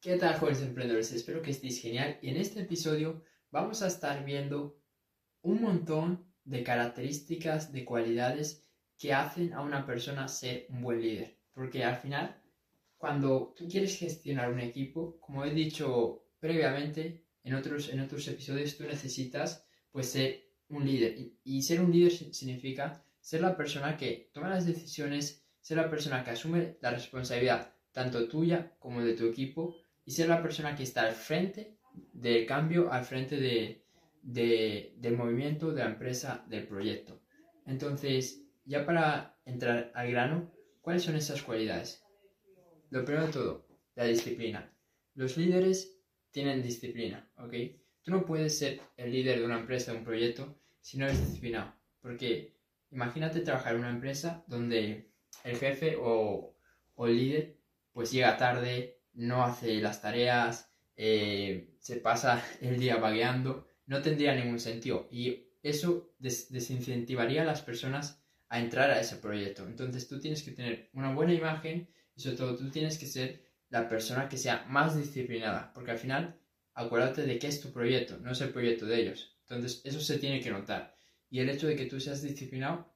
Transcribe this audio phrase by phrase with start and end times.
[0.00, 1.12] ¿Qué tal, jóvenes emprendedores?
[1.12, 4.80] Espero que estéis genial y en este episodio vamos a estar viendo
[5.42, 8.62] un montón de características, de cualidades
[8.96, 11.40] que hacen a una persona ser un buen líder.
[11.52, 12.40] Porque al final,
[12.96, 18.76] cuando tú quieres gestionar un equipo, como he dicho previamente en otros, en otros episodios,
[18.76, 21.18] tú necesitas pues ser un líder.
[21.18, 25.90] Y, y ser un líder significa ser la persona que toma las decisiones, ser la
[25.90, 29.74] persona que asume la responsabilidad tanto tuya como de tu equipo
[30.08, 31.76] y ser la persona que está al frente
[32.14, 33.84] del cambio, al frente de,
[34.22, 37.20] del movimiento, de la empresa, del proyecto.
[37.66, 42.02] Entonces, ya para entrar al grano, ¿cuáles son esas cualidades?
[42.88, 44.72] Lo primero de todo, la disciplina.
[45.14, 47.52] Los líderes tienen disciplina, ¿ok?
[48.00, 51.20] Tú no puedes ser el líder de una empresa, de un proyecto, si no eres
[51.20, 51.74] disciplinado.
[52.00, 52.56] Porque
[52.90, 55.10] imagínate trabajar en una empresa donde
[55.44, 56.56] el jefe o,
[56.94, 57.58] o el líder
[57.92, 64.34] pues llega tarde, no hace las tareas, eh, se pasa el día vagueando, no tendría
[64.34, 65.08] ningún sentido.
[65.10, 69.66] Y eso desincentivaría a las personas a entrar a ese proyecto.
[69.66, 73.44] Entonces tú tienes que tener una buena imagen y sobre todo tú tienes que ser
[73.70, 76.40] la persona que sea más disciplinada, porque al final
[76.74, 79.36] acuérdate de qué es tu proyecto, no es el proyecto de ellos.
[79.42, 80.94] Entonces eso se tiene que notar.
[81.28, 82.94] Y el hecho de que tú seas disciplinado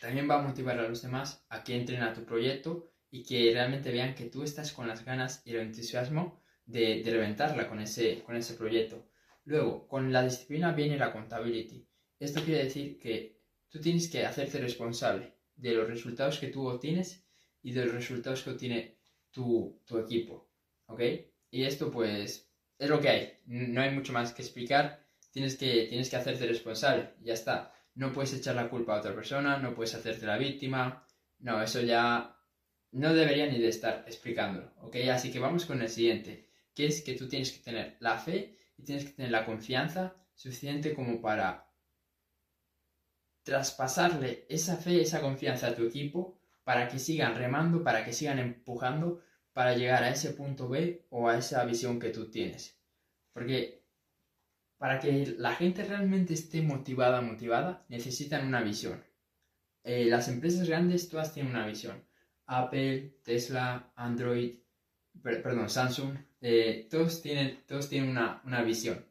[0.00, 3.52] también va a motivar a los demás a que entren a tu proyecto y que
[3.52, 7.80] realmente vean que tú estás con las ganas y el entusiasmo de, de reventarla con
[7.80, 9.08] ese, con ese proyecto.
[9.44, 11.86] Luego, con la disciplina viene la accountability.
[12.18, 17.24] Esto quiere decir que tú tienes que hacerte responsable de los resultados que tú obtienes
[17.62, 18.98] y de los resultados que obtiene
[19.30, 20.48] tu, tu equipo.
[20.86, 21.00] ¿Ok?
[21.50, 23.38] Y esto pues es lo que hay.
[23.46, 25.04] No hay mucho más que explicar.
[25.32, 27.14] Tienes que, tienes que hacerte responsable.
[27.22, 27.72] Ya está.
[27.94, 31.06] No puedes echar la culpa a otra persona, no puedes hacerte la víctima.
[31.38, 32.39] No, eso ya
[32.92, 34.96] no debería ni de estar explicándolo, ¿ok?
[35.12, 38.56] Así que vamos con el siguiente, que es que tú tienes que tener la fe
[38.76, 41.70] y tienes que tener la confianza suficiente como para
[43.42, 48.38] traspasarle esa fe, esa confianza a tu equipo para que sigan remando, para que sigan
[48.38, 52.78] empujando para llegar a ese punto B o a esa visión que tú tienes.
[53.32, 53.84] Porque
[54.78, 59.04] para que la gente realmente esté motivada, motivada, necesitan una visión.
[59.84, 62.02] Eh, las empresas grandes todas tienen una visión.
[62.52, 64.56] Apple, Tesla, Android,
[65.22, 69.06] perdón, Samsung, eh, todos tienen, todos tienen una, visión,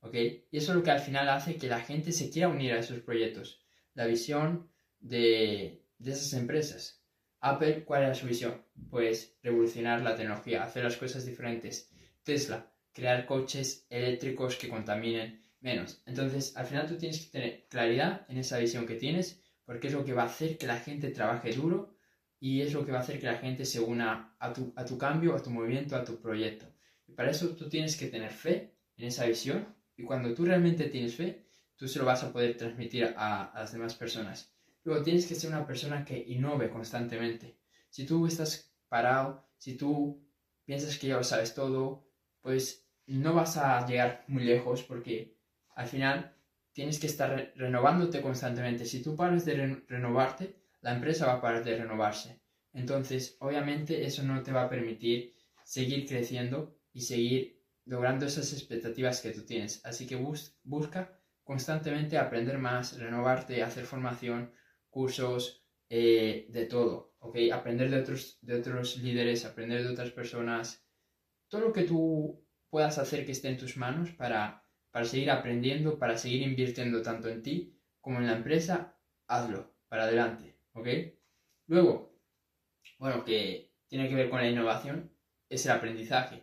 [0.00, 0.14] ¿ok?
[0.14, 2.78] Y eso es lo que al final hace que la gente se quiera unir a
[2.78, 7.02] esos proyectos, la visión de, de esas empresas.
[7.40, 8.64] Apple, ¿cuál era su visión?
[8.90, 11.90] Pues revolucionar la tecnología, hacer las cosas diferentes.
[12.22, 16.00] Tesla, crear coches eléctricos que contaminen menos.
[16.06, 19.92] Entonces, al final tú tienes que tener claridad en esa visión que tienes, porque es
[19.94, 21.93] lo que va a hacer que la gente trabaje duro
[22.44, 24.84] y es lo que va a hacer que la gente se una a tu, a
[24.84, 26.66] tu cambio, a tu movimiento, a tu proyecto.
[27.08, 30.90] Y para eso tú tienes que tener fe en esa visión y cuando tú realmente
[30.90, 34.54] tienes fe, tú se lo vas a poder transmitir a, las demás personas.
[34.82, 37.56] Luego tienes que ser una persona que innove constantemente.
[37.88, 40.22] Si tú estás parado, si tú
[40.66, 42.10] piensas que ya lo sabes todo,
[42.42, 45.38] pues no vas a llegar muy lejos porque
[45.76, 46.36] al final
[46.74, 48.84] tienes que estar renovándote constantemente.
[48.84, 52.42] Si tú paras de renovarte, la empresa va a parar de renovarse.
[52.74, 55.34] Entonces, obviamente, eso no te va a permitir
[55.64, 59.80] seguir creciendo y seguir logrando esas expectativas que tú tienes.
[59.86, 60.16] Así que
[60.62, 64.52] busca constantemente aprender más, renovarte, hacer formación,
[64.90, 67.14] cursos, eh, de todo.
[67.50, 70.86] Aprender de otros, de otros líderes, aprender de otras personas,
[71.48, 75.98] todo lo que tú puedas hacer que esté en tus manos para, para seguir aprendiendo,
[75.98, 80.53] para seguir invirtiendo tanto en ti como en la empresa, hazlo, para adelante.
[80.74, 80.88] ¿Ok?
[81.66, 82.14] Luego,
[82.98, 85.10] bueno, que tiene que ver con la innovación,
[85.48, 86.42] es el aprendizaje.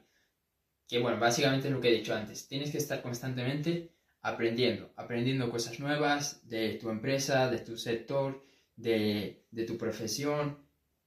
[0.88, 2.48] Que bueno, básicamente es lo que he dicho antes.
[2.48, 9.46] Tienes que estar constantemente aprendiendo, aprendiendo cosas nuevas de tu empresa, de tu sector, de,
[9.68, 10.60] tu profesión,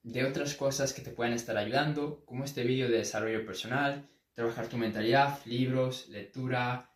[0.02, 4.68] de otras cosas que te puedan estar ayudando, como este vídeo de desarrollo personal, trabajar
[4.68, 6.90] tu mentalidad, libros, lectura.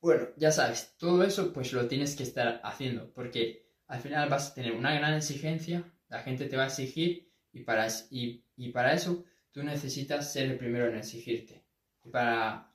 [0.00, 4.50] Bueno, ya sabes, todo eso pues lo tienes que estar haciendo, porque al final vas
[4.50, 8.70] a tener una gran exigencia, la gente te va a exigir y para, y, y
[8.70, 11.64] para eso tú necesitas ser el primero en exigirte.
[12.04, 12.74] Y para,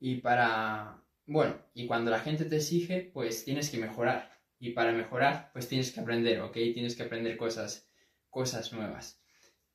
[0.00, 4.30] y para, bueno, y cuando la gente te exige, pues tienes que mejorar.
[4.58, 6.52] Y para mejorar, pues tienes que aprender, ¿ok?
[6.52, 7.86] Tienes que aprender cosas,
[8.30, 9.20] cosas nuevas.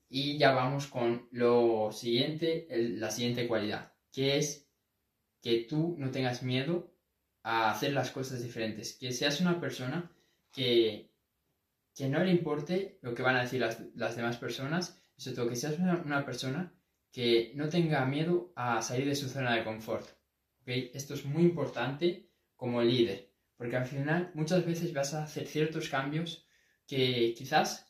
[0.10, 4.68] Y ya vamos con lo siguiente, la siguiente cualidad, que es
[5.42, 6.92] que tú no tengas miedo
[7.44, 10.12] a hacer las cosas diferentes, que seas una persona
[10.52, 11.12] que,
[11.96, 13.62] que no le importe lo que van a decir
[13.96, 16.74] las, demás personas, sobre todo que seas una, persona
[17.12, 20.08] que no tenga miedo a salir de su zona de confort.
[20.62, 20.92] ¿okay?
[20.94, 25.90] Esto es muy importante como líder, porque al final muchas veces vas a hacer ciertos
[25.90, 26.46] cambios
[26.88, 27.90] que quizás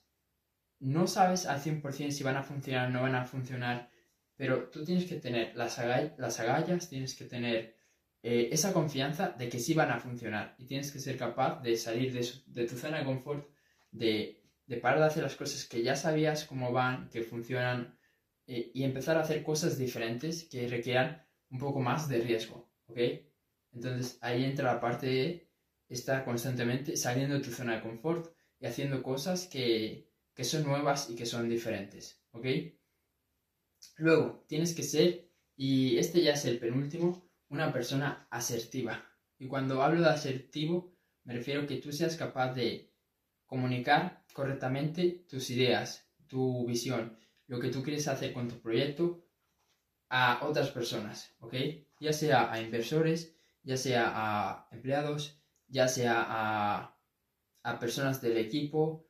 [0.80, 3.90] no sabes al 100% si van a funcionar o no van a funcionar,
[4.36, 5.78] pero tú tienes que tener las,
[6.18, 7.79] las agallas, tienes que tener
[8.22, 11.78] eh, esa confianza de que sí van a funcionar y tienes que ser capaz de
[11.78, 13.50] salir de, tu zona de confort,
[13.92, 14.44] de,
[14.82, 17.98] parar de hacer las cosas que ya sabías cómo van, que funcionan
[18.46, 23.00] eh, y empezar a hacer cosas diferentes que requieran un poco más de riesgo, ¿ok?
[23.72, 25.50] Entonces ahí entra la parte de
[25.88, 31.10] estar constantemente saliendo de tu zona de confort y haciendo cosas que, que son nuevas
[31.10, 32.22] y que son diferentes.
[33.98, 39.06] Luego, tienes que ser, y este ya es el penúltimo, una persona asertiva.
[39.38, 42.92] Y cuando hablo de asertivo, me refiero que tú seas capaz de
[43.46, 47.18] comunicar correctamente tus ideas, tu visión,
[47.48, 49.26] lo que tú quieres hacer con tu proyecto
[50.10, 51.56] a otras personas, ¿ok?
[52.00, 56.98] Ya sea a inversores, ya sea a empleados, ya sea a,
[57.64, 59.08] a personas del equipo,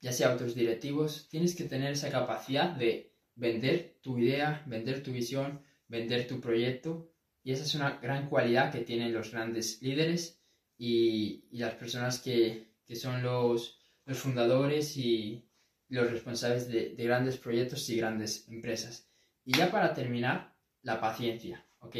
[0.00, 5.02] ya sea a otros directivos, tienes que tener esa capacidad de vender tu idea, vender
[5.02, 7.10] tu visión, vender tu proyecto
[7.42, 10.40] y esa es una gran cualidad que tienen los grandes líderes
[10.76, 13.78] y, las personas que, son los,
[14.12, 15.48] fundadores y
[15.88, 19.08] los responsables de, grandes proyectos y grandes empresas.
[19.44, 21.96] Y ya para terminar, la paciencia, ¿ok?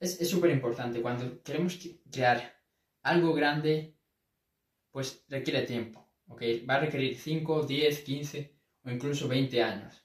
[0.00, 1.00] Es súper importante.
[1.00, 1.78] Cuando queremos
[2.10, 2.60] crear
[3.02, 3.96] algo grande,
[4.90, 6.42] pues requiere tiempo, ¿ok?
[6.68, 8.54] Va a requerir 5, 10, 15
[8.84, 10.04] o incluso 20 años.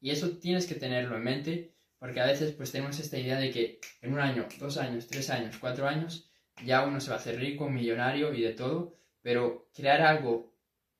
[0.00, 3.50] Y eso tienes que tenerlo en mente porque a veces pues tenemos esta idea de
[3.50, 6.30] que en un año, dos años, tres años, cuatro años,
[6.64, 10.54] ya uno se va a hacer rico, millonario y de todo, pero crear algo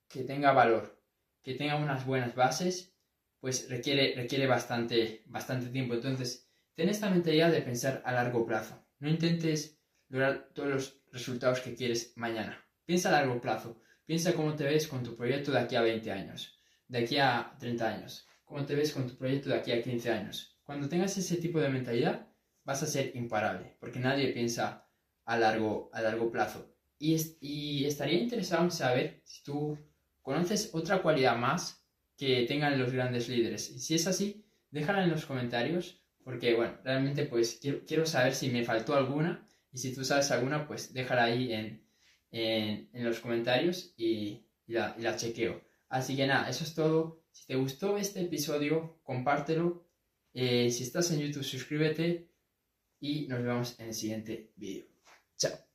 [0.08, 1.00] que tenga valor,
[1.42, 2.94] que tenga unas buenas bases,
[3.40, 5.94] pues requiere, requiere bastante, bastante tiempo.
[5.94, 8.84] Entonces, ten esta mentalidad de pensar a largo plazo.
[8.98, 9.78] No intentes
[10.08, 12.64] lograr todos los resultados que quieres mañana.
[12.84, 13.80] Piensa a largo plazo.
[14.08, 16.58] Piensa cómo te ves con tu proyecto de aquí a 20 años,
[16.88, 20.10] de aquí a 30 años, cómo te ves con tu proyecto de aquí a 15
[20.10, 22.28] años, cuando tengas ese tipo de mentalidad,
[22.62, 24.86] vas a ser imparable, porque nadie piensa
[25.24, 26.76] a largo, a largo plazo.
[26.98, 29.78] Y, y estaría interesado en saber si tú
[30.20, 31.82] conoces otra cualidad más
[32.18, 33.70] que tengan los grandes líderes.
[33.70, 38.50] Y si es así, déjala en los comentarios, porque bueno, realmente pues quiero, saber si
[38.50, 41.82] me faltó alguna, y si tú sabes alguna, pues déjala ahí en,
[42.30, 45.62] en, los comentarios y, la, y la chequeo.
[45.88, 47.24] Así que nada, eso es todo.
[47.32, 49.87] Si te gustó este episodio, compártelo
[50.40, 52.28] eh, si estás en YouTube, suscríbete
[53.00, 54.86] y nos vemos en el siguiente vídeo.
[55.36, 55.67] Chao.